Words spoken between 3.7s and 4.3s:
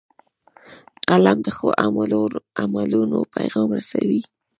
رسوي